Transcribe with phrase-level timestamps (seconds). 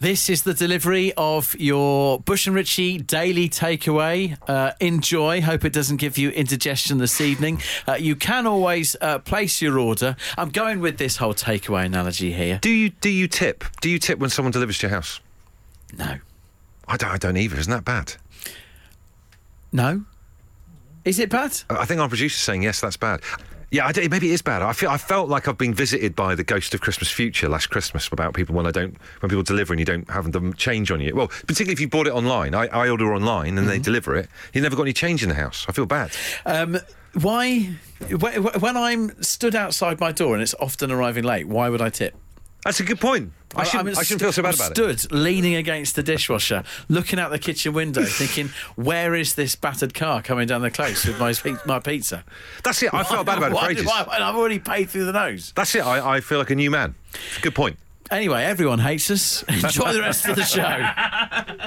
[0.00, 4.34] This is the delivery of your Bush and Richie daily takeaway.
[4.48, 5.42] Uh, enjoy.
[5.42, 7.60] Hope it doesn't give you indigestion this evening.
[7.86, 10.16] Uh, you can always uh, place your order.
[10.38, 12.58] I'm going with this whole takeaway analogy here.
[12.62, 13.62] Do you do you tip?
[13.82, 15.20] Do you tip when someone delivers to your house?
[15.98, 16.16] No.
[16.88, 17.58] I don't, I don't either.
[17.58, 18.14] Isn't that bad?
[19.70, 20.06] No.
[21.04, 21.60] Is it bad?
[21.68, 22.80] I think our producer's saying yes.
[22.80, 23.20] That's bad.
[23.70, 24.62] Yeah, I maybe it is bad.
[24.62, 27.70] I feel I felt like I've been visited by the ghost of Christmas future last
[27.70, 30.90] Christmas about people when I don't when people deliver and you don't have them change
[30.90, 31.14] on you.
[31.14, 32.52] Well, particularly if you bought it online.
[32.54, 34.28] I, I order online and they deliver it.
[34.52, 35.66] You never got any change in the house.
[35.68, 36.10] I feel bad.
[36.44, 36.78] Um,
[37.14, 37.70] why?
[38.08, 42.16] When I'm stood outside my door and it's often arriving late, why would I tip?
[42.64, 43.32] That's a good point.
[43.56, 45.00] I shouldn't, I, I'm shouldn't feel so bad I'm it.
[45.00, 49.92] stood leaning against the dishwasher, looking out the kitchen window, thinking, "Where is this battered
[49.92, 51.34] car coming down the close with my
[51.66, 52.24] my pizza?"
[52.62, 52.94] That's it.
[52.94, 53.90] I felt bad about it for ages.
[53.90, 55.52] I've already paid through the nose.
[55.56, 55.84] That's it.
[55.84, 56.94] I, I feel like a new man.
[57.42, 57.76] Good point.
[58.10, 59.42] Anyway, everyone hates us.
[59.48, 60.84] Enjoy the rest of the show.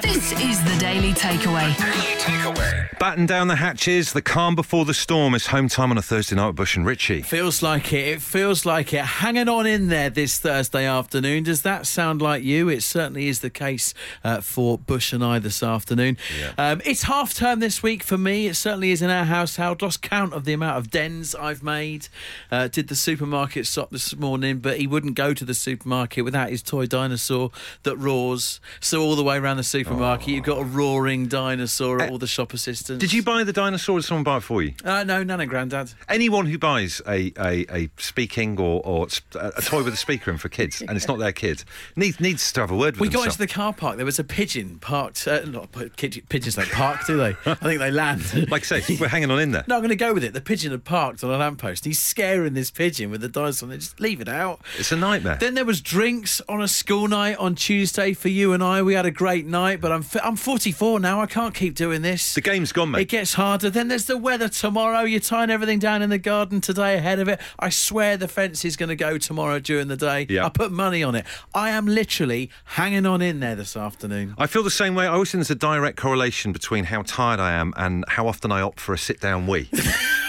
[0.02, 1.74] This is the Daily Takeaway.
[1.78, 2.98] Daily Takeaway.
[2.98, 4.12] Batten down the hatches.
[4.12, 5.34] The calm before the storm.
[5.34, 7.22] is home time on a Thursday night with Bush and Richie.
[7.22, 8.08] Feels like it.
[8.08, 9.04] It feels like it.
[9.04, 11.44] Hanging on in there this Thursday afternoon.
[11.44, 12.68] Does that sound like you?
[12.68, 16.18] It certainly is the case uh, for Bush and I this afternoon.
[16.58, 18.48] Um, it's half term this week for me.
[18.48, 19.80] It certainly is in our household.
[19.80, 22.08] Lost count of the amount of dens I've made.
[22.50, 26.50] Uh, did the supermarket stop this morning, but he wouldn't go to the supermarket without
[26.50, 27.52] his toy dinosaur
[27.84, 28.60] that roars.
[28.80, 32.26] So all the way around the supermarket, you've got a roaring dinosaur at all the
[32.26, 33.00] shop assistants.
[33.00, 34.74] Did you buy the dinosaur or did someone buy it for you?
[34.84, 35.92] Uh, no, none of Grandad.
[36.08, 40.38] Anyone who buys a, a, a speaking or, or a toy with a speaker in
[40.38, 41.62] for kids and it's not their kid
[41.94, 43.96] needs needs to have a word with We got into the car park.
[43.96, 45.28] There was a pigeon parked.
[45.28, 47.36] Uh, not pigeons don't park, do they?
[47.46, 48.50] I think they land.
[48.50, 49.64] Like I say, we're hanging on in there.
[49.68, 50.32] No, I'm going to go with it.
[50.32, 51.84] The pigeon had parked on a lamppost.
[51.84, 53.68] He's scaring this pigeon with the dinosaur.
[53.68, 54.60] They just leave it out.
[54.78, 55.36] It's a nightmare.
[55.36, 55.80] Then there was
[56.24, 58.80] drinks on a school night on Tuesday for you and I.
[58.80, 61.20] We had a great night, but I'm I'm 44 now.
[61.20, 62.34] I can't keep doing this.
[62.34, 63.02] the game's gone, mate.
[63.02, 63.68] It gets harder.
[63.68, 65.00] Then there's the weather tomorrow.
[65.00, 67.40] You're tying everything down in the garden today ahead of it.
[67.58, 70.26] I swear the fence is going to go tomorrow during the day.
[70.30, 70.46] Yeah.
[70.46, 71.26] I put money on it.
[71.54, 74.34] I am literally hanging on in there this afternoon.
[74.38, 75.04] I feel the same way.
[75.04, 78.50] I always think there's a direct correlation between how tired I am and how often
[78.50, 79.68] I opt for a sit down wee.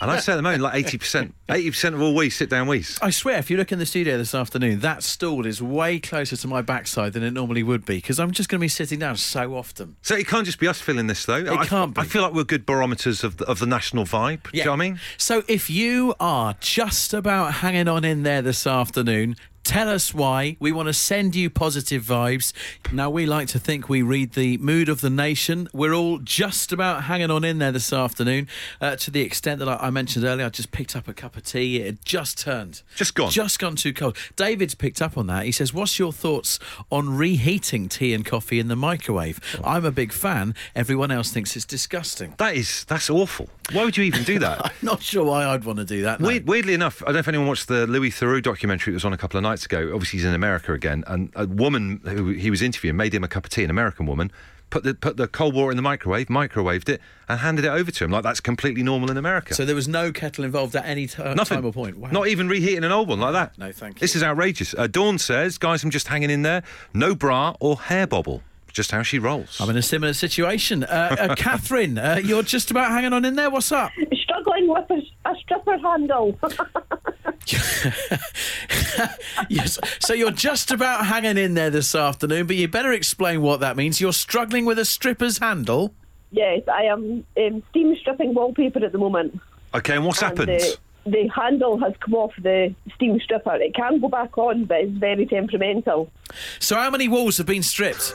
[0.00, 2.98] and I'd say at the moment, like 80%, 80% of all wees sit down wees.
[3.00, 6.36] I swear, if you look in the studio this afternoon, that stool is way closer
[6.36, 8.98] to my backside than it normally would be because I'm just going to be sitting
[8.98, 9.96] down so often.
[10.02, 11.46] So it can't just be us feeling this, though.
[11.46, 12.00] I, can't be.
[12.02, 14.44] I feel like we're good barometers of the, of the national vibe.
[14.46, 14.50] Yeah.
[14.50, 15.00] Do you know what I mean?
[15.16, 20.56] So if you are just about hanging on in there this afternoon, Tell us why.
[20.60, 22.52] We want to send you positive vibes.
[22.92, 25.68] Now, we like to think we read the mood of the nation.
[25.72, 28.46] We're all just about hanging on in there this afternoon
[28.80, 31.36] uh, to the extent that I, I mentioned earlier, I just picked up a cup
[31.36, 31.78] of tea.
[31.78, 32.82] It had just turned.
[32.94, 33.30] Just gone.
[33.30, 34.16] Just gone too cold.
[34.36, 35.44] David's picked up on that.
[35.44, 36.60] He says, What's your thoughts
[36.92, 39.40] on reheating tea and coffee in the microwave?
[39.64, 40.54] I'm a big fan.
[40.76, 42.34] Everyone else thinks it's disgusting.
[42.38, 43.48] That is, that's awful.
[43.72, 44.64] Why would you even do that?
[44.64, 46.20] I'm not sure why I'd want to do that.
[46.20, 49.04] Weird, weirdly enough, I don't know if anyone watched the Louis Theroux documentary that was
[49.04, 49.92] on a couple of nights ago.
[49.94, 53.28] Obviously, he's in America again, and a woman who he was interviewing made him a
[53.28, 54.30] cup of tea, an American woman,
[54.68, 57.90] put the put the cold water in the microwave, microwaved it, and handed it over
[57.90, 59.54] to him like that's completely normal in America.
[59.54, 61.56] So there was no kettle involved at any t- Nothing.
[61.58, 61.96] time or point.
[61.98, 62.10] Wow.
[62.10, 63.56] Not even reheating an old one like that.
[63.58, 64.00] No, thank you.
[64.00, 64.74] This is outrageous.
[64.76, 66.62] Uh, Dawn says, guys, I'm just hanging in there.
[66.92, 68.42] No bra or hair bobble.
[68.72, 69.58] Just how she rolls.
[69.58, 70.84] I'm in a similar situation.
[70.84, 73.48] Uh, uh, Catherine, uh, you're just about hanging on in there.
[73.48, 73.90] What's up?
[74.22, 76.38] struggling with a, a stripper handle.
[79.48, 79.78] yes.
[80.00, 83.76] So you're just about hanging in there this afternoon, but you better explain what that
[83.76, 84.00] means.
[84.00, 85.94] You're struggling with a stripper's handle.
[86.30, 89.40] yes, I am um, steam stripping wallpaper at the moment.
[89.74, 90.60] okay, and what's and happened?
[90.60, 90.76] The,
[91.06, 93.54] the handle has come off the steam stripper.
[93.56, 96.10] It can go back on, but it's very temperamental.
[96.58, 98.12] So how many walls have been stripped?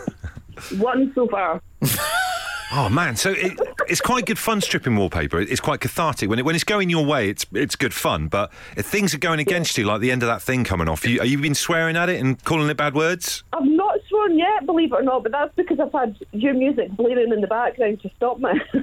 [0.78, 1.62] One so far.
[2.74, 3.59] Oh man, so it,
[3.90, 5.42] it's quite good fun stripping wallpaper.
[5.42, 7.30] It's quite cathartic when it when it's going your way.
[7.30, 10.28] It's it's good fun, but if things are going against you, like the end of
[10.28, 12.96] that thing coming off, you, are you been swearing at it and calling it bad
[12.96, 13.44] words?
[13.52, 16.92] I've not sworn yet, believe it or not, but that's because I've had your music
[16.92, 18.51] blaring in the background to stop me.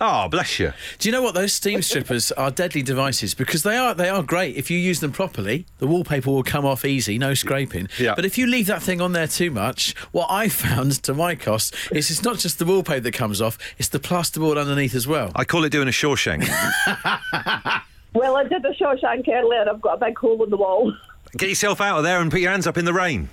[0.00, 0.72] Oh, bless you.
[0.98, 4.22] Do you know what those steam strippers are deadly devices because they are they are
[4.22, 5.66] great if you use them properly.
[5.78, 7.88] The wallpaper will come off easy, no scraping.
[7.98, 8.14] Yeah.
[8.14, 11.34] But if you leave that thing on there too much, what I found to my
[11.34, 15.06] cost is it's not just the wallpaper that comes off; it's the plasterboard underneath as
[15.08, 15.32] well.
[15.34, 16.46] I call it doing a Shawshank.
[18.14, 19.60] well, I did a Shawshank earlier.
[19.62, 20.92] and I've got a big hole in the wall.
[21.36, 23.28] Get yourself out of there and put your hands up in the rain.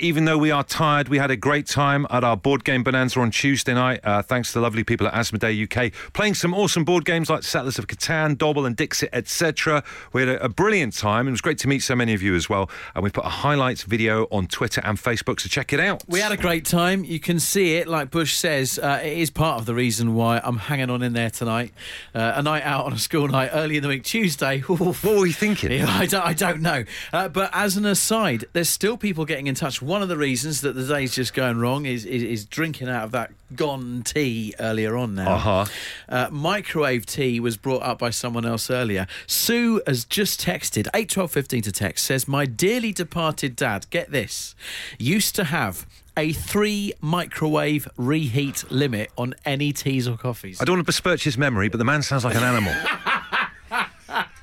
[0.00, 3.20] Even though we are tired, we had a great time at our board game bonanza
[3.20, 4.00] on Tuesday night.
[4.02, 7.42] Uh, thanks to the lovely people at Asmodee UK, playing some awesome board games like
[7.42, 9.84] Settlers of Catan, Dobble and Dixit, etc.
[10.12, 11.28] We had a, a brilliant time.
[11.28, 12.70] It was great to meet so many of you as well.
[12.94, 16.02] And we put a highlights video on Twitter and Facebook, so check it out.
[16.08, 17.04] We had a great time.
[17.04, 18.78] You can see it, like Bush says.
[18.78, 21.72] Uh, it is part of the reason why I'm hanging on in there tonight.
[22.14, 24.60] Uh, a night out on a school night early in the week, Tuesday.
[24.80, 25.82] What were you thinking?
[25.82, 26.84] I don't, I don't know.
[27.12, 29.82] Uh, but as an aside, there's still people getting in touch.
[29.90, 33.02] One of the reasons that the day's just going wrong is, is, is drinking out
[33.02, 35.32] of that gone tea earlier on now.
[35.32, 35.64] Uh-huh.
[36.08, 39.08] Uh, microwave tea was brought up by someone else earlier.
[39.26, 44.12] Sue has just texted, 8 12 15 to text, says, My dearly departed dad, get
[44.12, 44.54] this,
[44.96, 50.60] used to have a three microwave reheat limit on any teas or coffees.
[50.60, 52.74] I don't want to besmirch his memory, but the man sounds like an animal.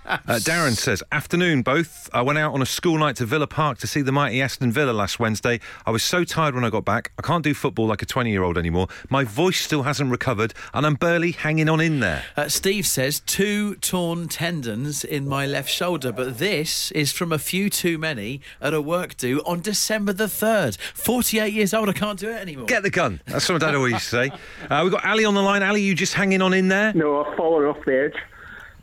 [0.07, 2.09] Uh, Darren says, Afternoon, both.
[2.13, 4.71] I went out on a school night to Villa Park to see the mighty Aston
[4.71, 5.59] Villa last Wednesday.
[5.85, 7.11] I was so tired when I got back.
[7.19, 8.87] I can't do football like a 20 year old anymore.
[9.09, 12.23] My voice still hasn't recovered, and I'm barely hanging on in there.
[12.37, 17.39] Uh, Steve says two torn tendons in my left shoulder, but this is from a
[17.39, 20.77] few too many at a work do on December the 3rd.
[20.93, 22.65] 48 years old, I can't do it anymore.
[22.65, 23.21] Get the gun.
[23.25, 24.31] That's what my dad always used to say.
[24.69, 25.63] Uh, we've got Ali on the line.
[25.63, 26.93] Ali, you just hanging on in there?
[26.93, 28.15] No, I've fallen off the edge.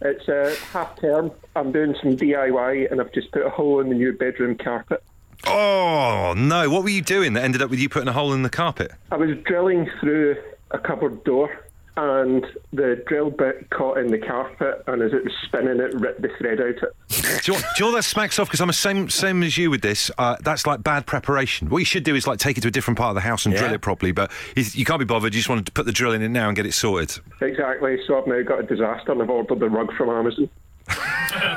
[0.05, 1.31] It's uh, half term.
[1.56, 5.03] I'm doing some DIY and I've just put a hole in the new bedroom carpet.
[5.47, 6.69] Oh, no.
[6.69, 8.93] What were you doing that ended up with you putting a hole in the carpet?
[9.11, 10.37] I was drilling through
[10.71, 11.63] a cupboard door
[11.96, 16.23] and the drill bit caught in the carpet and as it was spinning it ripped
[16.23, 16.96] the thread out it.
[17.44, 18.49] Do you, know, do you know what that smacks off?
[18.49, 20.11] Because I'm the same same as you with this.
[20.19, 21.69] Uh, that's like bad preparation.
[21.69, 23.46] What you should do is like take it to a different part of the house
[23.46, 24.12] and drill it properly.
[24.12, 25.35] But you, you can't be bothered.
[25.35, 27.23] You just want to put the drill in it now and get it sorted.
[27.41, 30.49] Exactly, so I've now got a disaster and I've ordered the rug from Amazon.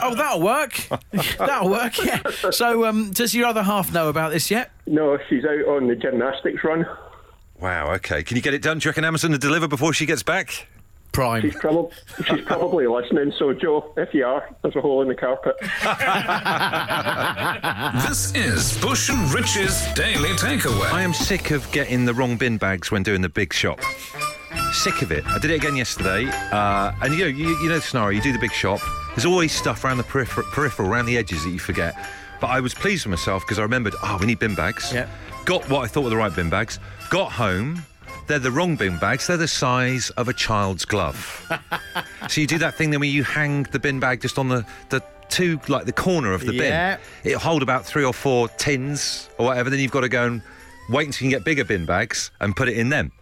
[0.02, 0.74] Oh, that'll work.
[1.38, 2.22] that'll work, yeah.
[2.52, 4.72] So, um, does your other half know about this yet?
[4.88, 6.86] No, she's out on the gymnastics run.
[7.60, 7.94] Wow.
[7.96, 8.24] Okay.
[8.24, 8.80] Can you get it done?
[8.80, 10.68] Do you reckon Amazon to deliver before she gets back?
[11.12, 11.42] Prime.
[11.42, 11.92] She's, prob-
[12.28, 15.56] she's probably listening, so Joe, if you are, there's a hole in the carpet.
[18.08, 20.92] This is Bush and Rich's Daily Takeaway.
[20.92, 23.80] I am sick of getting the wrong bin bags when doing the big shop.
[24.72, 25.26] Sick of it.
[25.26, 26.26] I did it again yesterday.
[26.52, 28.16] Uh, and you know, you, you know the scenario.
[28.16, 28.80] You do the big shop.
[29.16, 31.96] There's always stuff around the peripheral, peripheral, around the edges that you forget.
[32.40, 34.94] But I was pleased with myself because I remembered, oh, we need bin bags.
[34.94, 35.08] Yeah.
[35.46, 36.80] Got what I thought were the right bin bags.
[37.10, 37.84] Got home.
[38.28, 39.28] They're the wrong bin bags.
[39.28, 41.50] They're the size of a child's glove.
[42.28, 44.66] so you do that thing then where you hang the bin bag just on the,
[44.90, 46.98] the two, like the corner of the Yeah.
[46.98, 47.06] bin.
[47.32, 49.70] It'll hold about three or four tins or whatever.
[49.70, 50.42] Then you've got to go and
[50.90, 53.14] wait until you can get bigger bin bags and put it in them.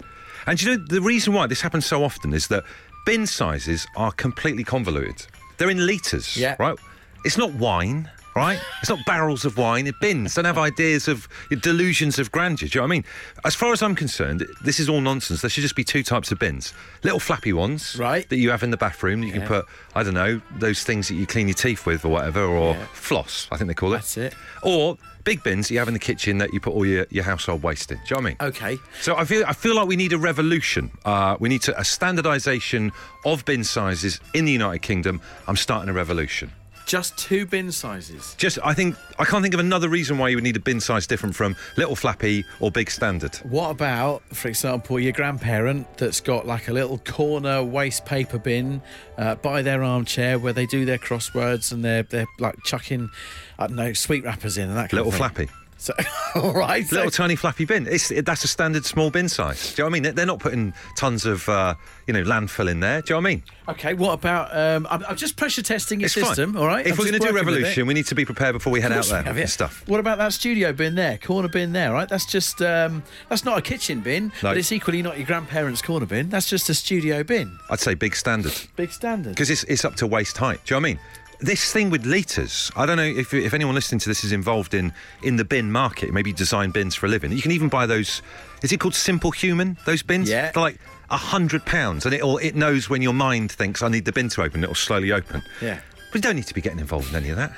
[0.48, 2.64] And you know, the reason why this happens so often is that
[3.06, 5.28] bin sizes are completely convoluted.
[5.58, 6.56] They're in litres, Yeah.
[6.58, 6.78] right?
[7.24, 8.60] It's not wine, right?
[8.82, 9.88] It's not barrels of wine.
[9.88, 10.36] It's bins.
[10.36, 11.28] Don't have ideas of
[11.62, 12.68] delusions of grandeur.
[12.68, 13.06] Do you know what I mean?
[13.46, 15.42] As far as I'm concerned, this is all nonsense.
[15.42, 16.74] There should just be two types of bins:
[17.04, 18.28] little flappy ones, Right.
[18.30, 19.22] that you have in the bathroom.
[19.22, 19.66] that You can put,
[19.96, 22.86] I don't know, those things that you clean your teeth with or whatever, or Yeah.
[22.94, 23.48] floss.
[23.52, 23.98] I think they call it.
[23.98, 24.34] That's it.
[24.62, 27.24] Or big bins that you have in the kitchen that you put all your, your
[27.24, 27.98] household waste in.
[27.98, 28.54] Do you know what I mean?
[28.76, 28.78] Okay.
[29.02, 30.92] So I feel I feel like we need a revolution.
[31.04, 32.92] Uh, we need to, a standardisation
[33.26, 35.22] of bin sizes in the United Kingdom.
[35.48, 36.52] I'm starting a revolution.
[36.86, 38.36] Just two bin sizes.
[38.38, 40.80] Just I think I can't think of another reason why you would need a bin
[40.80, 43.36] size different from little flappy or big standard.
[43.38, 48.82] What about, for example, your grandparent that's got like a little corner waste paper bin
[49.18, 53.10] uh, by their armchair where they do their crosswords and they're they're like chucking,
[53.58, 55.22] I don't know, sweet wrappers in and that kind Little of thing.
[55.22, 55.65] Little flappy.
[55.78, 55.94] So,
[56.36, 56.86] all right.
[56.88, 57.86] so- Little tiny flappy bin.
[57.88, 59.74] It's, it, that's a standard small bin size.
[59.76, 60.16] Do you know what I mean?
[60.16, 61.76] They're not putting tons of uh,
[62.08, 63.02] you know landfill in there.
[63.02, 63.44] Do you know what I mean?
[63.70, 63.94] okay.
[63.94, 64.56] What about?
[64.56, 66.54] Um, I'm, I'm just pressure testing your It's system.
[66.54, 66.62] fine.
[66.62, 66.86] All right.
[66.86, 67.58] If I'm we're going to do working with it.
[67.58, 69.46] revolution, we need to be prepared before we head out there have, yeah.
[69.46, 69.84] stuff.
[69.88, 71.92] What about that studio bin there, corner bin there?
[71.94, 74.50] Right, that's just um, that's not a kitchen bin, No.
[74.52, 76.30] but it's equally not your grandparents' corner bin.
[76.30, 77.58] That's just a studio bin.
[77.70, 78.54] I'd say big standard.
[78.76, 79.32] Big standard.
[79.32, 80.60] because it's, it's up to waist height.
[80.66, 81.00] Do you know what I mean?
[81.40, 84.74] This thing with litres, I don't know if, if anyone listening to this is involved
[84.74, 87.32] in, in the bin market, maybe design bins for a living.
[87.32, 88.22] You can even buy those,
[88.64, 90.30] is it called Simple Human, those bins?
[90.30, 90.52] Yeah.
[90.52, 94.06] They're like a hundred pounds and it'll, it knows when your mind thinks, I need
[94.06, 95.42] the bin to open, it'll slowly open.
[95.62, 95.80] Yeah.
[96.12, 97.52] But you don't need to be getting involved in any of that.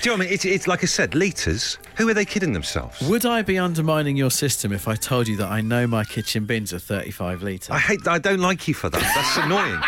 [0.00, 0.34] Do you know what I mean?
[0.34, 3.00] It's, it's like I said, litres, who are they kidding themselves?
[3.08, 6.44] Would I be undermining your system if I told you that I know my kitchen
[6.44, 7.70] bins are 35 litres?
[7.70, 8.06] I hate.
[8.06, 9.00] I don't like you for that.
[9.00, 9.80] That's annoying.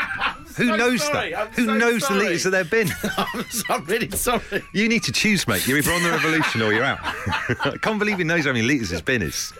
[0.56, 1.38] Who so knows sorry, that?
[1.48, 2.18] I'm Who so knows sorry.
[2.18, 2.88] the litres of their bin?
[3.16, 4.62] I'm, I'm really sorry.
[4.72, 5.66] You need to choose, mate.
[5.66, 6.98] You're either on the revolution or you're out.
[7.02, 9.52] I can't believe he knows how many litres his bin is.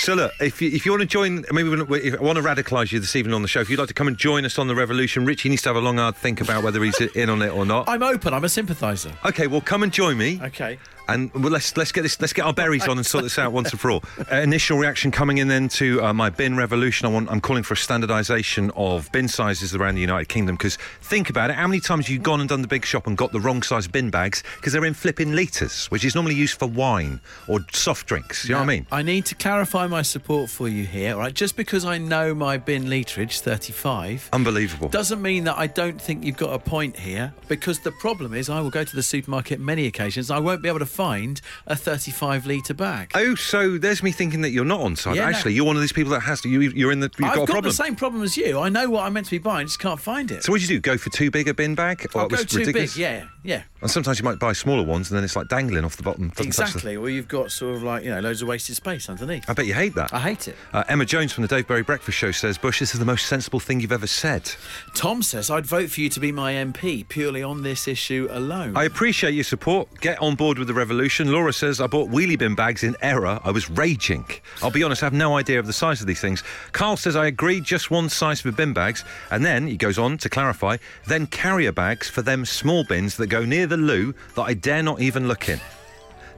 [0.00, 2.36] So look, if you, if you want to join, maybe we- we- if I want
[2.36, 3.60] to radicalise you this evening on the show.
[3.60, 5.76] If you'd like to come and join us on the revolution, Richie needs to have
[5.76, 7.88] a long hard think about whether he's in on it or not.
[7.88, 8.34] I'm open.
[8.34, 9.12] I'm a sympathiser.
[9.24, 10.40] Okay, well, come and join me.
[10.42, 10.78] Okay.
[11.08, 13.52] And well, let's let's get this let's get our berries on and sort this out
[13.52, 14.02] once and for all.
[14.30, 17.06] Uh, initial reaction coming in then to uh, my bin revolution.
[17.06, 20.76] I want I'm calling for a standardisation of bin sizes around the United Kingdom because
[21.00, 21.56] think about it.
[21.56, 23.62] How many times have you gone and done the big shop and got the wrong
[23.62, 27.60] size bin bags because they're in flipping litres, which is normally used for wine or
[27.72, 28.44] soft drinks.
[28.44, 28.86] You know what I mean?
[28.92, 31.34] I need to clarify my support for you here, all right?
[31.34, 34.88] Just because I know my bin literage, 35, Unbelievable.
[34.88, 38.48] doesn't mean that I don't think you've got a point here because the problem is
[38.48, 40.30] I will go to the supermarket many occasions.
[40.30, 43.10] I won't be able to find a 35 litre bag.
[43.14, 45.16] Oh, so there's me thinking that you're not on side.
[45.16, 45.36] Yeah, no.
[45.36, 46.48] Actually, you're one of these people that has to.
[46.48, 47.10] You, you're in the.
[47.18, 48.58] You've I've got got the same problem as you.
[48.58, 50.44] I know what I'm meant to be buying, just can't find it.
[50.44, 50.80] So what do you do?
[50.80, 52.06] Go for too big a bin bag?
[52.14, 52.94] Or I'll go too ridiculous?
[52.94, 53.00] big.
[53.00, 53.62] Yeah, yeah.
[53.82, 56.28] And sometimes you might buy smaller ones, and then it's like dangling off the bottom.
[56.28, 56.96] doesn't Exactly.
[56.96, 59.44] Or you've got sort of like, you know, loads of wasted space underneath.
[59.50, 60.14] I bet you hate that.
[60.14, 60.56] I hate it.
[60.72, 63.26] Uh, Emma Jones from the Dave Berry Breakfast Show says, Bush, this is the most
[63.26, 64.50] sensible thing you've ever said.
[64.94, 68.76] Tom says, I'd vote for you to be my MP purely on this issue alone.
[68.76, 69.88] I appreciate your support.
[70.00, 71.32] Get on board with the revolution.
[71.32, 73.40] Laura says, I bought wheelie bin bags in error.
[73.42, 74.24] I was raging.
[74.62, 76.44] I'll be honest, I have no idea of the size of these things.
[76.70, 79.04] Carl says, I agree, just one size for bin bags.
[79.32, 83.26] And then, he goes on to clarify, then carrier bags for them small bins that
[83.26, 85.60] go near the loo that I dare not even look in.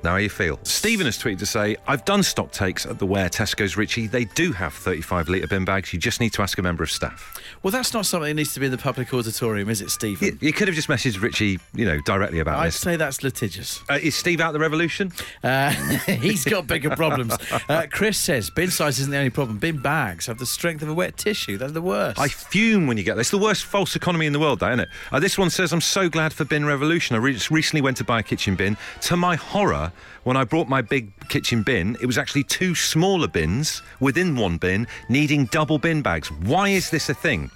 [0.02, 0.58] Now, how you feel?
[0.64, 4.06] Stephen has tweeted to say, I've done stock takes at the Ware Tesco's Richie.
[4.06, 5.94] They do have 35 litre bin bags.
[5.94, 7.40] You just need to ask a member of staff.
[7.64, 10.26] Well, that's not something that needs to be in the public auditorium, is it, Stephen?
[10.26, 12.60] You, you could have just messaged Richie, you know, directly about it.
[12.60, 12.76] I'd this.
[12.76, 13.82] say that's litigious.
[13.88, 15.12] Uh, is Steve out the revolution?
[15.42, 15.70] Uh,
[16.06, 17.34] he's got bigger problems.
[17.68, 19.58] Uh, Chris says bin size isn't the only problem.
[19.58, 21.56] Bin bags have the strength of a wet tissue.
[21.56, 22.18] They're the worst.
[22.18, 23.24] I fume when you get this.
[23.28, 24.88] It's the worst false economy in the world, though, isn't it?
[25.10, 27.16] Uh, this one says, I'm so glad for Bin Revolution.
[27.16, 28.76] I re- recently went to buy a kitchen bin.
[29.02, 29.92] To my horror,
[30.24, 34.56] when I brought my big kitchen bin, it was actually two smaller bins within one
[34.56, 36.30] bin needing double bin bags.
[36.32, 37.50] Why is this a thing?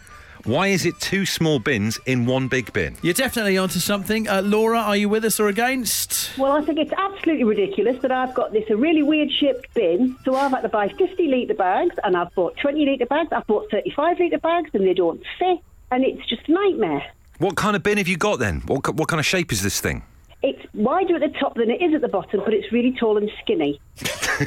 [0.44, 2.96] Why is it two small bins in one big bin?
[3.02, 4.28] You're definitely onto something.
[4.28, 6.38] Uh, Laura, are you with us or against?
[6.38, 10.16] Well, I think it's absolutely ridiculous that I've got this a really weird shaped bin.
[10.24, 13.30] So I've had to buy 50 litre bags and I've bought 20 litre bags.
[13.32, 15.58] I've bought 35 litre bags and they don't fit.
[15.90, 17.04] And it's just a nightmare.
[17.38, 18.60] What kind of bin have you got then?
[18.66, 20.02] What, what kind of shape is this thing?
[20.40, 23.16] It's wider at the top than it is at the bottom, but it's really tall
[23.16, 23.80] and skinny.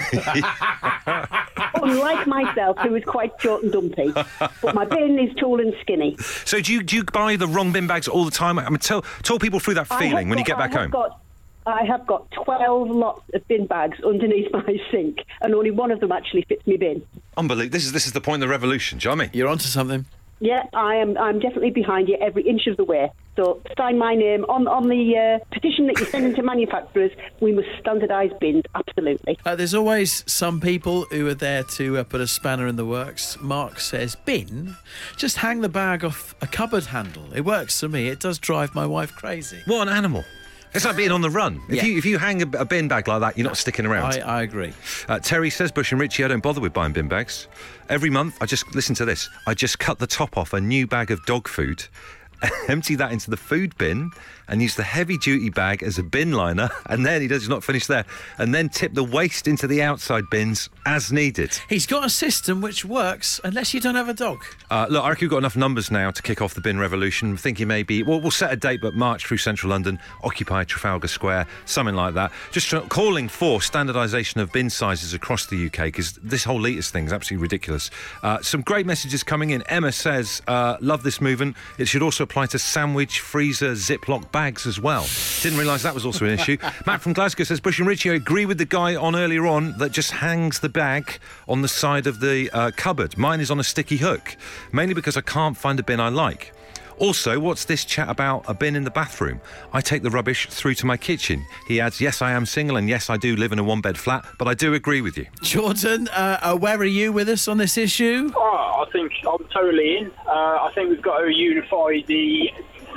[1.76, 4.14] Unlike myself, who is quite short and dumpy.
[4.62, 6.16] But my bin is tall and skinny.
[6.46, 8.58] So do you, do you buy the wrong bin bags all the time?
[8.58, 10.92] I mean, tell, tell people through that feeling have when you get back I home.
[10.92, 11.20] Got,
[11.66, 16.00] I have got 12 lots of bin bags underneath my sink, and only one of
[16.00, 17.06] them actually fits me bin.
[17.36, 17.74] Unbelievable.
[17.74, 19.32] This is, this is the point of the revolution, do you know I mean?
[19.34, 20.06] You're onto something.
[20.42, 21.18] Yeah, I am.
[21.20, 23.12] I'm definitely behind you every inch of the way.
[23.36, 27.12] So sign my name on on the uh, petition that you're sending to manufacturers.
[27.40, 28.64] We must standardise bins.
[28.74, 29.38] Absolutely.
[29.46, 32.86] Uh, there's always some people who are there to uh, put a spanner in the
[32.86, 33.38] works.
[33.40, 34.76] Mark says, bin?
[35.16, 37.32] Just hang the bag off a cupboard handle.
[37.34, 38.08] It works for me.
[38.08, 39.62] It does drive my wife crazy.
[39.66, 40.26] What an animal.
[40.74, 41.62] It's like being on the run.
[41.68, 41.86] If Yeah.
[41.86, 44.14] you if you hang a, a bin bag like that, you're not sticking around.
[44.14, 44.72] I, I agree.
[45.10, 47.48] Uh, Terry says, Bush and Richie, I don't bother with buying bin bags.
[47.90, 49.30] Every month, I just listen to this.
[49.48, 51.84] I just cut the top off a new bag of dog food,
[52.70, 54.12] empty that into the food bin,
[54.52, 56.70] and use the heavy duty bag as a bin liner.
[56.92, 58.04] And then he does not finish there,
[58.38, 61.58] and then tip the waste into the outside bins as needed.
[61.70, 64.44] He's got a system which works unless you don't have a dog.
[64.70, 67.32] Uh, look, I reckon we've got enough numbers now to kick off the bin revolution.
[67.32, 71.08] I'm thinking maybe, well, we'll set a date, but march through central London, occupy Trafalgar
[71.08, 72.32] Square, something like that.
[72.52, 76.90] Just tr- calling for standardisation of bin sizes across the UK because this whole litres
[76.90, 77.90] thing is absolutely ridiculous.
[78.22, 79.62] Uh, some great messages coming in.
[79.64, 81.56] Emma says, uh, love this movement.
[81.78, 85.06] It should also apply to sandwich, freezer, Ziploc bags as well.
[85.44, 86.58] Didn't realise that was also an issue.
[86.88, 89.92] Matt from Glasgow says, Bush and Richie, agree with the guy on earlier on that
[89.92, 93.20] just hangs the bag on the side of the uh, cupboard.
[93.20, 94.36] Mine is on a sticky hook,
[94.72, 96.54] mainly because I can't find a bin I like.
[96.98, 99.42] Also, what's this chat about a bin in the bathroom?
[99.74, 101.46] I take the rubbish through to my kitchen.
[101.68, 103.96] He adds, Yes, I am single, and yes, I do live in a one bed
[103.96, 105.28] flat, but I do agree with you.
[105.44, 108.32] Jordan, uh, uh, where are you with us on this issue?
[108.36, 110.12] Oh, I think I'm totally in.
[110.28, 110.32] Uh,
[110.66, 112.50] I think we've got to unify the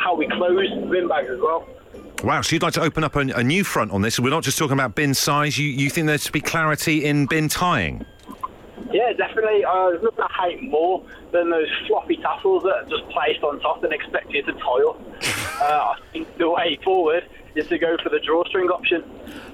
[0.04, 1.66] how we close the bin bags as well.
[2.23, 4.20] Wow, so you'd like to open up a, a new front on this?
[4.20, 7.26] We're not just talking about bin size, you, you think there should be clarity in
[7.26, 8.04] bin tying?
[8.92, 9.64] Yeah, definitely.
[9.64, 13.58] Uh, there's nothing I hate more than those floppy tassels that are just placed on
[13.61, 15.00] top and expect you to toil.
[15.61, 19.02] uh, I think the way forward is to go for the drawstring option.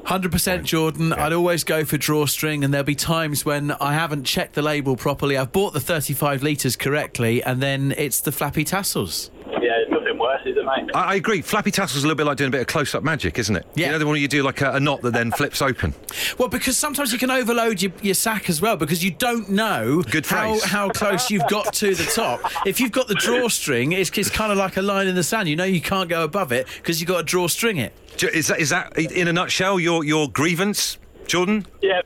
[0.04, 1.12] 100% Jordan.
[1.12, 4.96] I'd always go for drawstring, and there'll be times when I haven't checked the label
[4.96, 5.36] properly.
[5.36, 9.30] I've bought the 35 litres correctly, and then it's the flappy tassels.
[10.30, 10.44] Yeah, worse.
[10.44, 10.90] worse, is it, mate?
[10.94, 11.42] I, I agree.
[11.42, 13.66] Flappy tassel's a little bit like doing a bit of close-up magic, isn't it?
[13.74, 13.86] Yeah.
[13.86, 15.36] You know the one where you do like a, a knot that then uh, uh,
[15.36, 15.94] flips open.
[16.38, 20.02] Well, because sometimes you can overload your, your sack as well because you don't know
[20.02, 20.64] Good how, phrase.
[20.64, 22.40] how close you've got to the top.
[22.66, 25.48] If you've got the drawstring, it's, it's kind of like a line in the sand.
[25.48, 27.92] You know you can't go above it because you've got to drawstring it.
[28.22, 31.66] Is that, is that in a nutshell your your grievance, Jordan?
[31.80, 32.02] Yeah,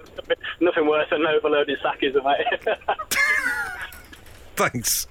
[0.61, 2.76] nothing worse than an overloaded sack, is it, mate?
[4.57, 5.07] Thanks,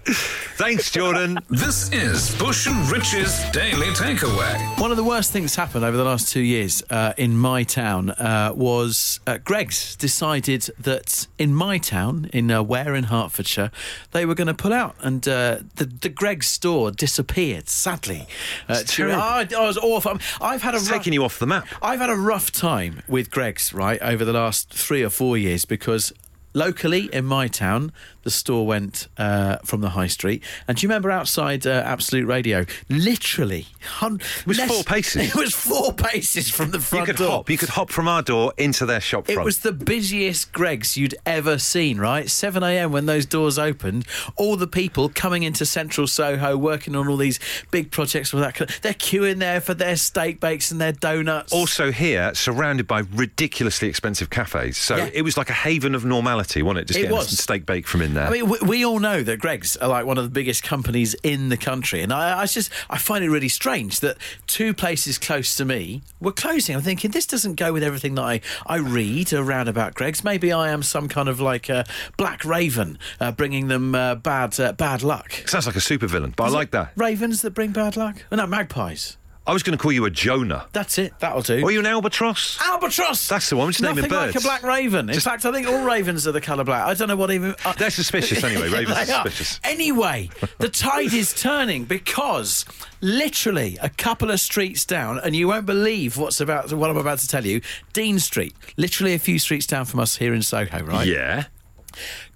[0.55, 1.37] thanks, Jordan.
[1.49, 4.79] This is Bush and Rich's Daily Takeaway.
[4.79, 8.11] One of the worst things happened over the last two years uh, in my town
[8.11, 13.69] uh, was uh, Greggs decided that in my town, in uh, Ware in Hertfordshire,
[14.11, 17.67] they were going to pull out, and uh, the the Greggs store disappeared.
[17.67, 18.25] Sadly,
[18.69, 19.55] uh, It's during- terrible.
[19.57, 20.19] Oh, it was awful.
[20.39, 21.67] I've had a It's rough- taking you off the map.
[21.81, 25.65] I've had a rough time with Greggs, right, over the last three or four years
[25.65, 26.13] because
[26.53, 27.91] locally in my town,
[28.23, 30.41] the store went uh, from the high street.
[30.67, 32.65] And do you remember outside uh, Absolute Radio?
[32.89, 35.27] Literally, hun- It was four paces.
[35.33, 37.31] It was four paces from the front You could door.
[37.31, 37.49] hop.
[37.49, 39.39] You could hop from our door into their shop front.
[39.41, 42.29] It was the busiest Greggs you'd ever seen, right?
[42.29, 42.91] 7 a.m.
[42.91, 44.05] when those doors opened,
[44.37, 47.39] all the people coming into central Soho working on all these
[47.71, 48.33] big projects.
[48.33, 51.51] All that, they're queuing there for their steak bakes and their donuts.
[51.51, 54.77] also here, surrounded by ridiculously expensive cafes.
[54.77, 55.09] So Yeah.
[55.13, 56.87] it was like a haven of normality, wasn't it?
[56.87, 57.27] Just It getting was.
[57.29, 58.27] some steak bake from in there.
[58.27, 61.13] I mean, we, we all know that Greggs are like one of the biggest companies
[61.23, 65.17] in the country, and I, I just I find it really strange that two places
[65.17, 66.75] close to me were closing.
[66.75, 70.23] I'm thinking this doesn't go with everything that I, I read around about Greggs.
[70.23, 71.85] Maybe I am some kind of like a
[72.17, 75.31] black raven uh, bringing them uh, bad uh, bad luck.
[75.45, 76.91] Sounds like a supervillain, but I Is it like that.
[76.95, 78.23] Ravens that bring bad luck?
[78.31, 79.17] Oh, no, magpies.
[79.45, 80.67] I was going to call you a Jonah.
[80.71, 81.13] That's it.
[81.19, 81.61] That'll do.
[81.63, 82.57] Or you an albatross?
[82.61, 83.27] Albatross.
[83.27, 85.09] That's the one, just naming Nothing like a black raven.
[85.09, 86.85] In Just- fact, I think all ravens are the colour black.
[86.87, 87.53] I don't know what even.
[87.65, 88.69] uh, They're suspicious anyway.
[88.71, 89.23] Ravens are They are.
[89.25, 89.59] suspicious.
[89.65, 92.63] Anyway, the tide is turning because
[93.01, 97.19] literally a couple of streets down, and you won't believe what's about what I'm about
[97.19, 97.59] to tell you.
[97.91, 101.05] Dean Street, literally a few streets down from us here in Soho, right?
[101.05, 101.45] Yeah.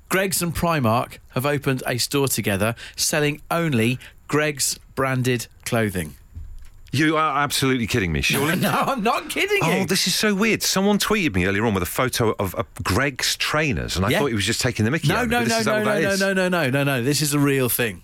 [0.10, 3.98] Greggs and Primark have opened a store together selling only
[4.28, 6.16] Greggs branded clothing.
[6.98, 8.56] You are absolutely kidding me, surely.
[8.62, 9.82] No, I'm not kidding you.
[9.82, 10.64] Oh, this is so weird.
[10.64, 14.20] Someone tweeted me earlier on with a photo of, of Greggs trainers, and I Yeah.
[14.20, 15.08] thought he was just taking the mickey.
[15.10, 17.04] no, out no, this no, no, no, no, no, no, no, no, no.
[17.04, 18.02] This is a real thing.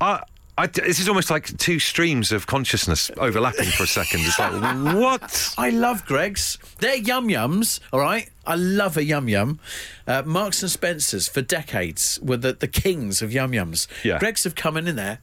[0.00, 0.22] I,
[0.58, 4.20] I, this is almost like two streams of consciousness overlapping for a second.
[4.22, 4.52] It's like,
[4.96, 5.54] what?
[5.58, 6.56] I love Greggs.
[6.78, 8.30] They're yum yums, all right?
[8.46, 9.58] I love a yum yum.
[10.06, 13.86] Uh, Marks and Spencer's for decades were the, the kings of yum yums.
[14.04, 14.18] Yeah.
[14.18, 15.18] Greggs have come in, in there,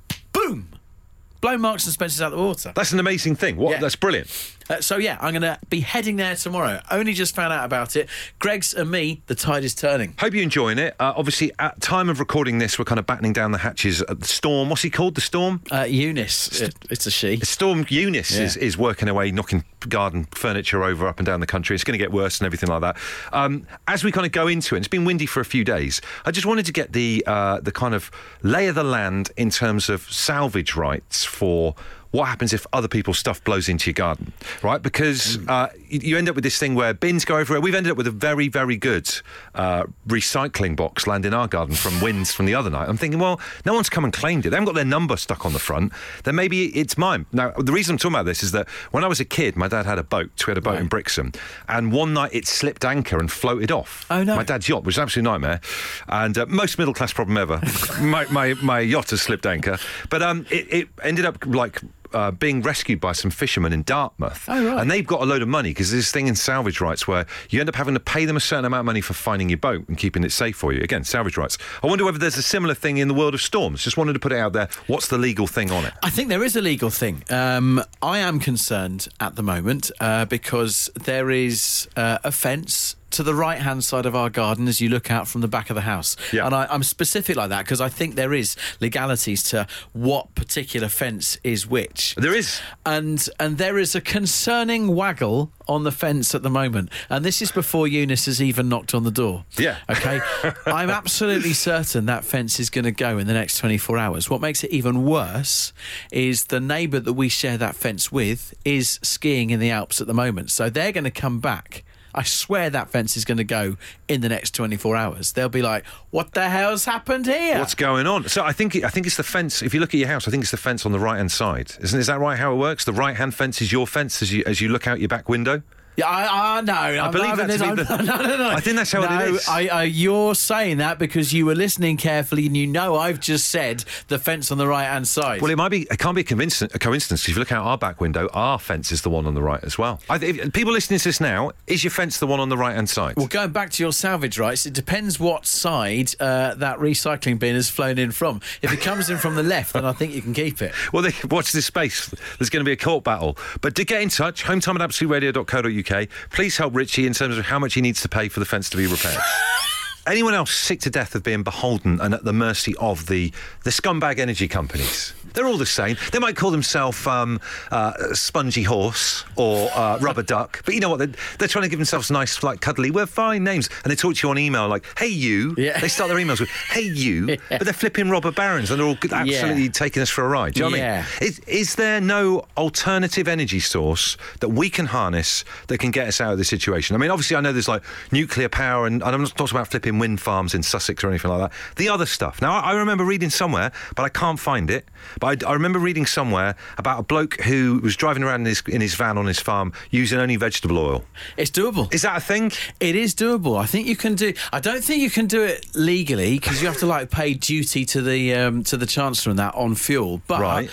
[1.44, 2.72] blown Marks and Spencer's out the water.
[2.74, 3.58] That's an amazing thing.
[3.58, 3.72] What?
[3.72, 3.80] Yeah.
[3.82, 4.28] That's brilliant.
[4.70, 6.82] Uh, so, yeah, I'm going to be heading there tomorrow.
[6.92, 8.10] Only just found out about it.
[8.40, 10.14] Greggs and me, the tide is turning.
[10.20, 10.96] Hope you're enjoying it.
[11.00, 14.20] Uh, obviously, at time of recording this, we're kind of battening down the hatches at
[14.20, 14.70] the storm.
[14.70, 15.16] What's he called?
[15.16, 15.62] The storm.
[15.72, 17.36] Uh, Eunice, it, it's a she.
[17.38, 18.44] The storm Eunice Yeah.
[18.44, 21.76] is, is working away, knocking garden furniture over up and down the country.
[21.76, 22.98] It's going to get worse and everything like that.
[23.34, 26.02] Um, as we kind of go into it, it's been windy for a few days.
[26.26, 28.10] I just wanted to get the uh, the kind of
[28.44, 31.76] lay of the land in terms of salvage rights for
[32.14, 34.84] what happens if other people's stuff blows into your garden, right?
[34.84, 37.60] Because uh, you, end up with this thing where bins go everywhere.
[37.60, 39.10] We've ended up with a very, very good
[39.56, 42.88] uh, recycling box land in our garden from winds from the other night.
[42.88, 44.52] I'm thinking, well, no one's come and claimed it.
[44.52, 45.92] They haven't got their number stuck on the front.
[46.24, 47.26] Then maybe it's mine.
[47.32, 49.68] Now, the reason I'm talking about this is that when I was a kid, my
[49.68, 50.30] dad had a boat.
[50.46, 51.32] We had a boat in Brixham,
[51.68, 54.06] and one night it slipped anchor and floated off.
[54.12, 54.36] Oh, no.
[54.36, 55.62] My dad's yacht was an absolute nightmare,
[56.08, 57.60] and uh, most middle class problem ever.
[58.02, 59.80] my, my my yacht has slipped anchor,
[60.12, 61.82] but um, it, it ended up like.
[62.14, 64.80] Uh, being rescued by some fishermen in Dartmouth, Oh, right.
[64.82, 67.26] and they've got a load of money because there's this thing in salvage rights where
[67.50, 69.58] you end up having to pay them a certain amount of money for finding your
[69.58, 70.82] boat and keeping it safe for you.
[70.82, 71.58] Again, salvage rights.
[71.82, 73.84] I wonder whether there's a similar thing in the world of storms.
[73.84, 74.70] Just wanted to put it out there.
[74.88, 75.94] What's the legal thing on it?
[76.04, 77.24] I think there is a legal thing.
[77.30, 83.24] Um, I am concerned at the moment uh, because there is uh, a fence to
[83.24, 85.76] the right hand side of our garden as you look out from the back of
[85.76, 86.16] the house.
[86.32, 86.46] Yeah.
[86.46, 90.90] And I, I'm specific like that because I think there is legalities to what particular
[90.90, 92.16] fence is which.
[92.16, 92.62] There is.
[92.86, 96.90] And and there is a concerning waggle on the fence at the moment.
[97.10, 99.46] And this is before Eunice has even knocked on the door.
[99.58, 99.78] Yeah.
[99.90, 100.20] Okay.
[100.66, 104.30] I'm absolutely certain that fence is going to go in the next 24 hours.
[104.30, 105.74] What makes it even worse
[106.12, 110.08] is the neighbour that we share that fence with is skiing in the Alps at
[110.08, 110.52] the moment.
[110.52, 111.84] So they're going to come back.
[112.16, 115.32] I swear that fence is going to go in the next 24 hours.
[115.34, 117.58] They'll be like, what the hell's happened here?
[117.58, 118.28] What's going on?
[118.28, 119.62] So I think I think it's the fence.
[119.62, 121.32] If you look at your house, I think it's the fence on the right hand
[121.32, 121.74] side.
[121.82, 122.38] Isn't is that right?
[122.38, 122.86] How it works?
[122.86, 125.28] The right hand fence is your fence as you as you look out your back
[125.30, 125.62] window.
[125.96, 128.50] Yeah, I, I no, I believe that to be the- no, no, no.
[128.50, 129.48] I think that's how it no, is.
[129.48, 133.50] I, I, you're saying that because you were listening carefully and you know I've just
[133.50, 135.42] said the fence on the right hand side.
[135.42, 135.82] Well, it might be.
[135.84, 136.74] It can't be a coincidence.
[136.74, 137.28] A coincidence.
[137.28, 139.64] If you look out our back window, our fence is the one on the right
[139.64, 140.00] as well.
[140.10, 142.76] I, if, people listening to this now, is your fence the one on the right
[142.76, 143.16] hand side?
[143.16, 147.56] Well, going back to your salvage rights, it depends what side uh, that recycling bin
[147.56, 148.42] has flown in from.
[148.62, 150.74] If it comes in from the left, then I think you can keep it.
[150.92, 152.08] Well, they, watch this space.
[152.40, 153.38] There's going to be a court battle.
[153.62, 155.83] But to get in touch, hometime at absoluteradio.co.uk.
[156.32, 158.70] Please help Richie in terms of how much he needs to pay for the fence
[158.72, 159.18] to be repaired.
[160.08, 163.32] Anyone else sick to death of being beholden and at the mercy of the,
[163.64, 165.14] the scumbag energy companies?
[165.34, 165.98] They're all the same.
[166.12, 167.40] They might call themselves um,
[167.72, 171.00] uh, Spongy Horse or uh, Rubber Duck, but you know what?
[171.00, 173.70] They're, they're trying to give themselves nice, like cuddly, we're fine names.
[173.84, 175.56] And they talk to you on email like, hey, you.
[175.58, 175.80] Yeah.
[175.80, 177.38] They start their emails with, hey, you.
[177.50, 179.70] But they're flipping robber barons and they're all absolutely Yeah.
[179.72, 180.54] taking us for a ride.
[180.54, 181.06] Do you know what I mean?
[181.22, 186.20] Is, is there no alternative energy source that we can harness that can get us
[186.22, 186.96] out of this situation?
[186.96, 189.68] I mean, obviously, I know there's like nuclear power, and, and I'm not talking about
[189.70, 191.58] flipping wind farms in Sussex or anything like that.
[191.76, 192.42] The other stuff.
[192.42, 194.88] Now, I, I remember reading somewhere, but I can't find it.
[195.24, 198.62] But I, I remember reading somewhere about a bloke who was driving around in his,
[198.68, 201.06] in his van on his farm using only vegetable oil.
[201.38, 201.94] It's doable.
[201.94, 202.52] Is that a thing?
[202.82, 203.58] It is doable.
[203.58, 204.34] I think you can do.
[204.52, 207.86] I don't think you can do it legally because you have to like pay duty
[207.86, 210.22] to the um, to the chancellor and that on fuel.
[210.28, 210.70] But Right.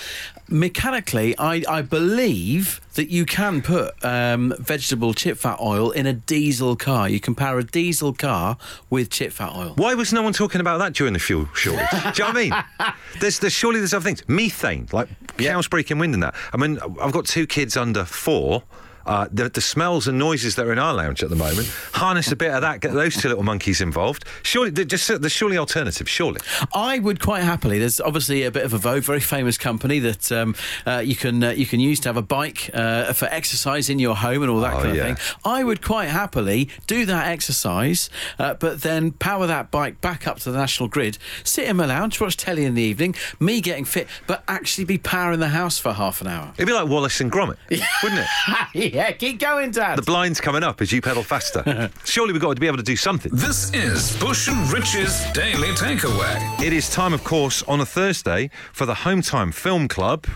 [0.51, 6.13] Mechanically, I, I believe that you can put um, vegetable chip fat oil in a
[6.13, 7.09] diesel car.
[7.09, 8.57] You can power a diesel car
[8.91, 9.75] with chip fat oil.
[9.77, 11.89] Why was no one talking about that during the fuel shortage?
[11.91, 12.95] Do you know what I mean?
[13.21, 14.27] There's, there's surely there's other things.
[14.29, 16.35] Methane, like cows breaking wind and that.
[16.53, 18.63] I mean, I've got two kids under four.
[19.11, 21.67] Uh, the, the smells and noises that are in our lounge at the moment.
[21.95, 22.79] Harness a bit of that.
[22.81, 24.25] Get those two little monkeys involved.
[24.45, 26.09] Surely, just there's surely alternatives.
[26.09, 26.39] Surely.
[26.73, 27.81] I would quite happily.
[27.81, 30.55] There's obviously a bit of a Vogue, very famous company that um,
[30.87, 33.99] uh, you can uh, you can use to have a bike uh, for exercise in
[33.99, 35.07] your home and all that Oh, kind yeah.
[35.09, 35.37] of thing.
[35.45, 40.39] I would quite happily do that exercise, uh, but then power that bike back up
[40.41, 43.85] to the national grid, sit in my lounge, watch telly in the evening, me getting
[43.85, 46.53] fit, but actually be powering the house for half an hour.
[46.57, 47.57] It'd be like Wallace and Gromit,
[48.05, 48.95] wouldn't it?
[48.95, 49.99] yeah, keep going, Dad.
[49.99, 51.91] The blinds coming up as you pedal faster.
[52.05, 53.33] surely we've got to be able to do something.
[53.35, 56.61] This is Bush and Rich's Daily Takeaway.
[56.61, 60.27] It is time, of course, on a Thursday for the Home Time Film Club.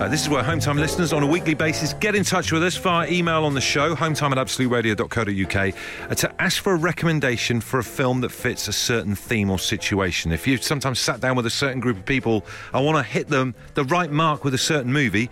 [0.00, 2.62] Uh, this is where Home Time listeners on a weekly basis get in touch with
[2.62, 5.74] us via email on the show, hometime at absoluteradio.co.uk,
[6.10, 9.58] uh, to ask for a recommendation for a film that fits a certain theme or
[9.58, 10.32] situation.
[10.32, 13.28] If you've sometimes sat down with a certain group of people, I want to hit
[13.28, 15.28] them the right mark with a certain movie.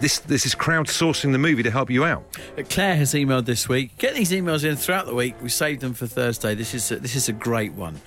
[0.00, 2.24] This, this is crowdsourcing the movie to help you out.
[2.70, 3.98] Claire has emailed this week.
[3.98, 5.34] Get these emails in throughout the week.
[5.42, 6.54] We saved them for Thursday.
[6.54, 8.00] This is a, this is a great one.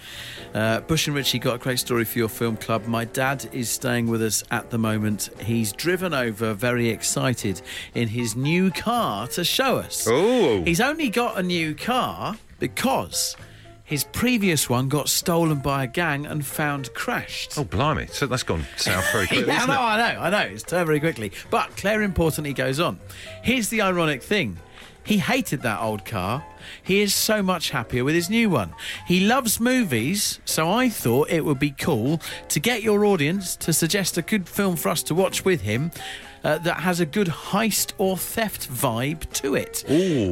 [0.54, 2.86] Uh, Bush and Richie got a great story for your film club.
[2.88, 5.30] My dad is staying with us at the moment.
[5.42, 7.62] He's driven over, very excited,
[7.94, 10.08] in his new car to show us.
[10.10, 10.64] Oh.
[10.64, 13.36] He's only got a new car because
[13.92, 17.58] his previous one got stolen by a gang and found crashed.
[17.58, 18.08] Oh, blimey.
[18.08, 19.82] So that's gone south very quickly, Yeah, I know?
[19.82, 20.54] I know, I know.
[20.54, 21.34] It's turned very quickly.
[21.50, 23.02] But Claire importantly goes on.
[23.44, 24.58] Here's the ironic thing.
[25.04, 26.46] He hated that old car.
[26.82, 28.74] He is so much happier with his new one.
[29.08, 33.74] He loves movies, so I thought it would be cool to get your audience to
[33.74, 35.92] suggest a good film for us to watch with him
[36.44, 39.84] uh, that has a good heist or theft vibe to it.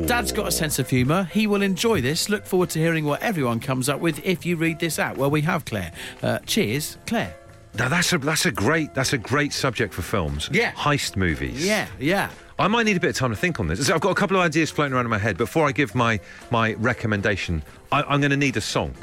[0.08, 1.26] Dad's got a sense of humour.
[1.26, 2.30] He will enjoy this.
[2.30, 5.18] Look forward to hearing what everyone comes up with if you read this out.
[5.18, 5.92] Well, we have Claire.
[6.22, 7.36] Uh, cheers, Claire.
[7.76, 10.50] Now that's a that's a great that's a great subject for films.
[10.52, 10.72] Yeah.
[10.72, 11.66] heist movies.
[11.66, 12.30] Yeah, yeah.
[12.58, 13.86] I might need a bit of time to think on this.
[13.88, 15.38] So I've got a couple of ideas floating around in my head.
[15.38, 16.20] Before I give my
[16.52, 18.96] my recommendation, I, I'm going to need a song.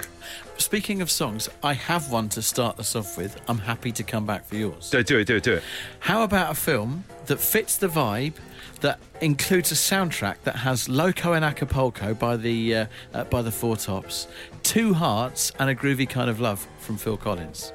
[0.59, 3.41] Speaking of songs, I have one to start us off with.
[3.49, 4.91] I'm happy to come back for yours.
[4.91, 5.63] Do, do it, do it, do it.
[6.01, 8.35] How about a film that fits the vibe,
[8.81, 13.51] that includes a soundtrack that has Loco in Acapulco by the uh, uh, by the
[13.51, 14.29] Four Tops,
[14.63, 17.73] Two Hearts, and a groovy kind of love from Phil Collins?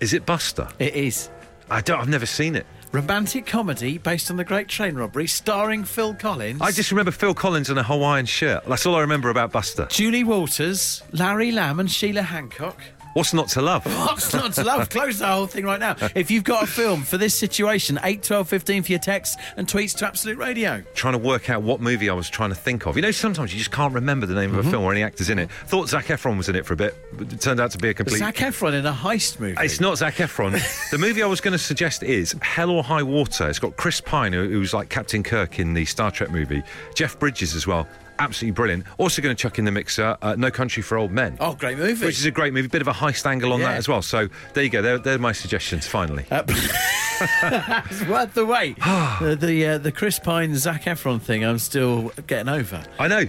[0.00, 0.68] Is it Buster?
[0.78, 1.30] It is.
[1.70, 2.00] I don't.
[2.00, 2.66] I've never seen it.
[2.96, 6.62] Romantic comedy based on the Great Train Robbery, starring Phil Collins.
[6.62, 8.64] I just remember Phil Collins in a Hawaiian shirt.
[8.64, 9.86] That's all I remember about Buster.
[9.90, 12.80] Julie Walters, Larry Lamb, and Sheila Hancock.
[13.16, 13.86] What's not to love?
[14.06, 14.90] What's not to love?
[14.90, 15.96] Close the whole thing right now.
[16.14, 19.66] If you've got a film for this situation, 8, 12, 15 for your texts and
[19.66, 20.84] tweets to Absolute Radio.
[20.94, 22.94] trying to work out what movie I was trying to think of.
[22.94, 24.70] You know, sometimes you just can't remember the name of a mhm.
[24.70, 25.50] film or any actors in it.
[25.50, 27.88] Thought Zac Efron was in it for a bit, but it turned out to be
[27.88, 28.18] a complete.
[28.18, 29.56] Zac Efron in a heist movie.
[29.60, 30.52] It's not Zac Efron.
[30.90, 33.48] the movie I was going to suggest is Hell or High Water.
[33.48, 36.62] It's got Chris Pine, who, who's like Captain Kirk in the Star Trek movie,
[36.94, 37.88] Jeff Bridges as well.
[38.18, 38.84] Absolutely brilliant.
[38.98, 41.36] Also going to chuck in the mixer uh, No Country for Old Men.
[41.40, 42.04] Oh, great movie.
[42.06, 43.68] Which is a great movie, bit of a heist angle on Yeah.
[43.72, 44.02] that as well.
[44.02, 44.82] So there you go.
[44.82, 45.86] They're, they're my suggestions.
[45.86, 48.76] Finally, it's worth the wait.
[49.20, 52.82] the the, uh, the Chris Pine Zac Efron thing, I'm still getting over.
[52.98, 53.24] I know,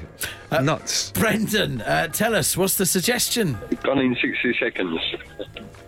[0.62, 1.12] nuts.
[1.12, 3.58] Brendan, uh, tell us what's the suggestion?
[3.84, 5.00] Gone in 60 seconds.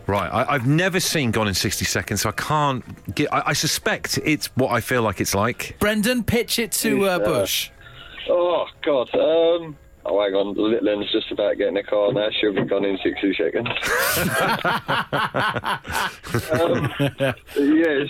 [0.08, 3.32] Right, I, I've never seen Gone in 60 Seconds, so I can't get.
[3.32, 5.76] I, I suspect it's what I feel like it's like.
[5.80, 7.70] Brendan, pitch it to uh, Bush.
[8.30, 9.10] Oh, God.
[9.16, 10.54] Um, oh, hang on.
[10.54, 12.30] Little N's just about getting a car now.
[12.40, 13.68] She'll be gone in 60 seconds.
[16.52, 16.94] um,
[17.58, 18.10] yes.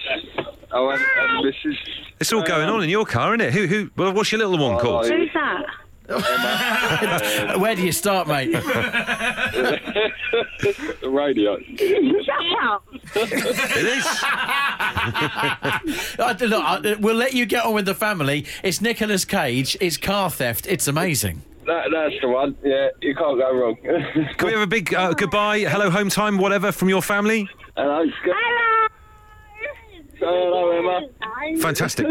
[0.71, 1.77] Oh, and, and this is.
[2.19, 3.53] It's all going on in your car, isn't it?
[3.53, 3.67] Who?
[3.67, 3.89] Who?
[3.95, 5.07] Well, what's your little one called?
[5.07, 5.65] Who's that?
[7.59, 8.49] Where do you start, mate?
[11.03, 11.59] radio.
[11.59, 12.83] Shut up.
[13.15, 14.05] It is.
[16.19, 18.47] I, look, I, we'll let you get on with the family.
[18.63, 19.77] It's Nicolas Cage.
[19.79, 20.65] It's car theft.
[20.67, 21.43] It's amazing.
[21.67, 22.57] That, that's the one.
[22.63, 23.75] Yeah, you can't go wrong.
[24.37, 27.47] Can we have a big uh, goodbye, hello, home time, whatever from your family?
[27.77, 28.03] Hello.
[28.23, 28.87] Hello.
[30.19, 31.01] Hello, Emma.
[31.61, 32.07] Fantastic.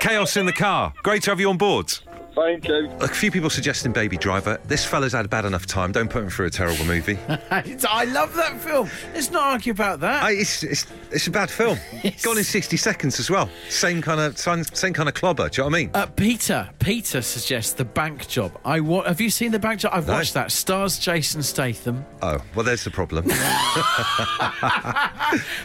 [0.00, 0.92] Chaos in the car.
[1.02, 1.92] Great to have you on board.
[2.36, 2.90] Thank you.
[3.00, 4.60] A few people suggesting Baby Driver.
[4.66, 5.90] This fella's had bad enough time.
[5.90, 7.18] Don't put him through a terrible movie.
[7.50, 8.90] I love that film.
[9.14, 10.22] Let's not argue about that.
[10.22, 11.78] I, it's, it's, it's a bad film.
[12.22, 13.48] Gone in 60 seconds as well.
[13.70, 15.48] Same kind of same, same kind of clobber.
[15.48, 15.90] Do you know what I mean?
[15.94, 18.52] Uh, Peter, Peter suggests the bank job.
[18.66, 19.92] I wa- have you seen the bank job?
[19.94, 20.12] I've No.
[20.12, 20.52] watched that.
[20.52, 22.04] Stars Jason Statham.
[22.20, 23.24] oh, well, there's the problem.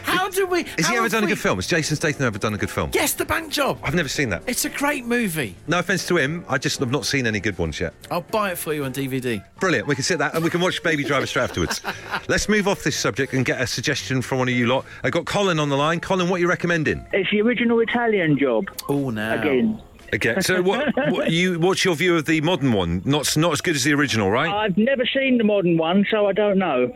[0.04, 0.62] How do we?
[0.78, 1.58] Has he ever have done a good film?
[1.58, 2.90] Has Jason Statham ever done a good film?
[2.94, 3.78] Yes, the bank job.
[3.82, 4.42] I've never seen that.
[4.46, 5.54] It's a great movie.
[5.66, 7.92] No offence to him, I just have not seen any good ones yet.
[8.10, 9.44] I'll buy it for you on DVD.
[9.60, 9.86] Brilliant.
[9.88, 11.82] We can sit that and we can watch Baby Driver straight afterwards.
[12.28, 14.84] Let's move off this subject and get a suggestion from one of you lot.
[15.02, 16.00] I got Colin on the line.
[16.00, 17.04] Colin, what are you recommending?
[17.12, 19.82] It's the original Italian job Oh, now again.
[20.12, 23.00] Again, so what, what you what's your view of the modern one?
[23.06, 24.52] Not not as good as the original, right?
[24.52, 26.94] I've never seen the modern one, so I don't know.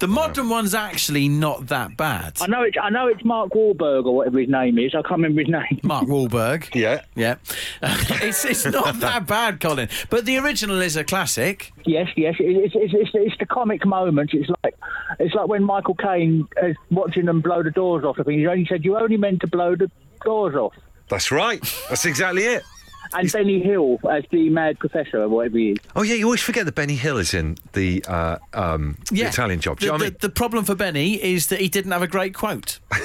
[0.00, 2.38] The modern one's actually not that bad.
[2.40, 4.94] I know it's I know it's Mark Wahlberg or whatever his name is.
[4.94, 5.80] I can't remember his name.
[5.82, 6.74] Mark Wahlberg.
[6.74, 7.02] Yeah.
[7.14, 7.36] Yeah.
[7.82, 9.88] it's, it's not that bad, Colin.
[10.10, 11.72] But the original is a classic.
[11.84, 12.36] Yes, yes.
[12.38, 14.30] It's, it's, it's, it's the comic moment.
[14.32, 14.76] It's like
[15.18, 18.16] it's like when Michael Caine is watching them blow the doors off.
[18.18, 19.90] I think he only said you only meant to blow the
[20.24, 20.74] doors off.
[21.08, 21.60] That's right.
[21.88, 22.62] That's exactly it.
[23.12, 25.78] And Benny Hill as the mad professor or whatever he is.
[25.94, 29.60] Oh yeah, you always forget that Benny Hill is in the uh, um, the Italian
[29.60, 29.78] job.
[29.78, 30.16] Do The, you know what I mean?
[30.20, 32.78] the problem for Benny is that he didn't have a great quote.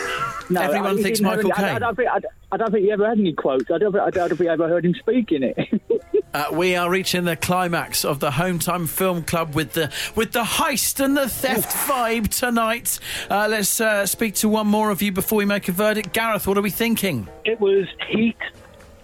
[0.51, 1.79] No, Everyone he thinks Michael any- I, I, Caine.
[1.81, 2.19] don't think, I,
[2.51, 3.69] I don't think he ever had any quotes.
[3.69, 5.81] I don't, think- I don't think I ever heard him speak in it.
[6.31, 10.31] Uh, we are reaching the climax of the Home Time Film Club with the with
[10.31, 12.99] the heist and the theft vibe tonight.
[13.31, 16.13] Uh, let's uh, speak to one more of you before we make a verdict.
[16.13, 17.27] Gareth, what are we thinking?
[17.45, 18.37] It was Heat,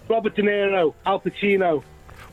[0.08, 1.84] Robert De Niro, Al Pacino.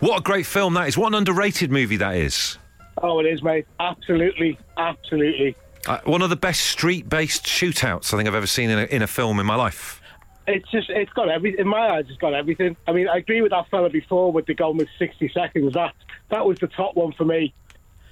[0.00, 0.98] What a great film that is.
[0.98, 2.58] What an underrated movie that is.
[3.02, 3.66] Oh, it is, mate.
[3.80, 5.56] Absolutely, absolutely.
[5.86, 9.02] Uh, one of the best street-based shootouts I think I've ever seen in a, in
[9.02, 10.00] a film in my life.
[10.46, 11.60] It's just, it's got everything.
[11.60, 12.76] In my eyes, it's got everything.
[12.86, 15.74] I mean, I agree with that fella before with the Gone with 60 seconds.
[15.74, 15.94] That
[16.30, 17.54] that was the top one for me.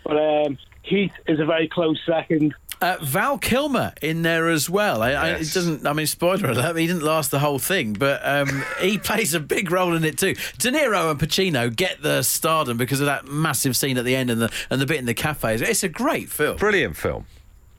[0.04, 2.54] But um, Heat is a very close second.
[2.82, 5.02] Uh, Val Kilmer in there as well.
[5.02, 5.86] I, I, it doesn't.
[5.86, 6.76] I mean, spoiler alert.
[6.76, 10.16] He didn't last the whole thing, but um, he plays a big role in it
[10.16, 10.34] too.
[10.56, 14.30] De Niro and Pacino get the stardom because of that massive scene at the end
[14.30, 15.56] and the and the bit in the cafe.
[15.56, 16.56] It's a great film.
[16.56, 17.26] Brilliant film.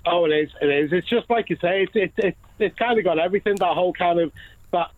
[0.05, 0.51] Oh, it is.
[0.61, 0.93] It is.
[0.93, 1.83] It's just like you say.
[1.83, 3.55] It's it's it's, it's kind of got everything.
[3.55, 4.31] That whole kind of
[4.71, 4.91] that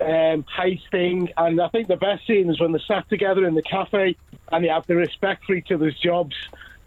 [0.00, 3.54] um, heist thing, and I think the best scene is when they sat together in
[3.54, 4.16] the cafe
[4.50, 6.34] and they have the respect for each other's jobs.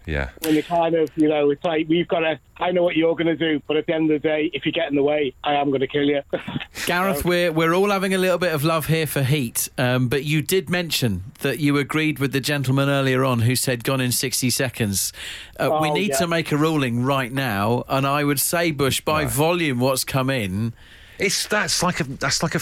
[0.08, 0.30] Yeah.
[0.44, 2.40] When they kind of, you know, it's like we've got to.
[2.60, 4.66] I know what you're going to do, but at the end of the day, if
[4.66, 6.22] you get in the way, I am going to kill you.
[6.88, 10.24] Gareth, we're we're all having a little bit of love here for Heat, um, but
[10.24, 14.12] you did mention that you agreed with the gentleman earlier on who said "gone in
[14.12, 15.14] 60 seconds."
[15.60, 16.18] Uh, we Oh, need yeah.
[16.20, 20.30] to make a ruling right now, and I would say, Bush, by volume, what's come
[20.30, 20.74] in.
[21.20, 22.60] It's that's like a that's like a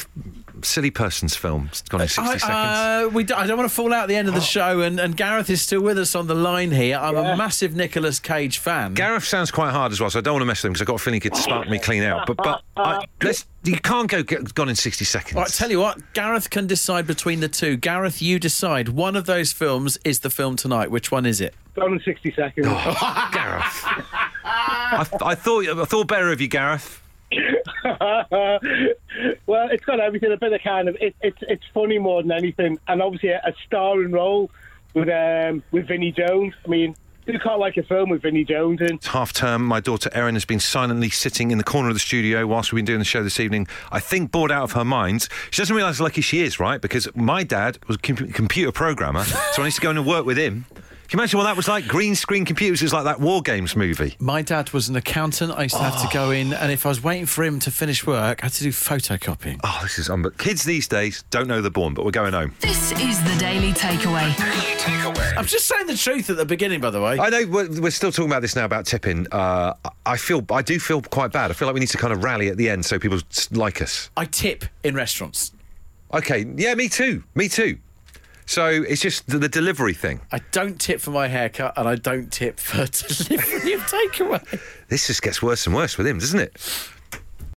[0.63, 1.68] silly person's film.
[1.70, 2.50] It's gone in sixty I, seconds.
[2.50, 4.82] uh, we, d- I don't want to fall out at the end of the show,
[4.82, 6.98] and, and Gareth is still with us on the line here.
[6.98, 8.94] I'm a massive Nicolas Cage fan.
[8.94, 10.82] Gareth sounds quite hard as well, so I don't want to mess with him because
[10.82, 12.26] I've got a feeling he could spark me clean out.
[12.28, 15.36] But but I, let's you can't go get, gone in sixty seconds.
[15.36, 17.76] All right, tell you what, Gareth can decide between the two.
[17.78, 18.89] Gareth, you decide.
[18.89, 20.91] One of those films is the film tonight.
[20.91, 21.54] Which one is it?
[21.76, 22.68] Gone in 60 seconds.
[22.68, 23.84] Gareth.
[24.46, 27.02] I, I thought I thought better of you, Gareth.
[29.45, 30.32] well, it's got everything.
[30.32, 33.41] A bit of kind of it, it's it's funny more than anything, and obviously a,
[33.45, 34.50] a starring role
[34.95, 36.56] with um with Vinnie Jones.
[36.65, 36.95] I mean,
[37.28, 38.95] who can't like a film with Vinnie Jones in?
[38.95, 39.63] It's half term.
[39.63, 42.80] My daughter Erin has been silently sitting in the corner of the studio whilst we've
[42.80, 43.67] been doing the show this evening.
[43.91, 45.28] I think bored out of her mind.
[45.52, 46.82] She doesn't realise how lucky she is, right?
[46.82, 50.38] Because my dad was a computer programmer, so I used to go and work with
[50.38, 50.65] him.
[51.08, 51.88] Can you imagine what that was like?
[51.88, 52.82] Green screen computers.
[52.82, 54.15] It was like that War Games movie.
[54.20, 55.52] My dad was an accountant.
[55.52, 57.70] I used to have to go in, and if I was waiting for him to
[57.70, 59.60] finish work, I had to do photocopying.
[59.63, 60.44] Oh, this is unbelievable.
[60.44, 62.56] Kids these days don't know they're born, but we're going home.
[62.60, 64.36] This is the Daily Takeaway.
[64.36, 65.38] Daily Takeaway.
[65.38, 67.20] I'm just saying the truth at the beginning, by the way.
[67.20, 69.28] I know we're, we're still talking about this now about tipping.
[69.32, 69.76] Uh,
[70.08, 71.52] I feel, I do feel quite bad.
[71.52, 73.52] I feel like we need to kind of rally at the end so people s-
[73.52, 74.10] like us.
[74.18, 75.52] I tip in restaurants.
[76.13, 77.78] Okay, yeah, me too, me too.
[78.45, 80.21] So it's just the, the delivery thing.
[80.31, 84.62] I don't tip for my haircut, and I don't tip for delivery of takeaway.
[84.88, 86.58] This just gets worse and worse with him, doesn't it?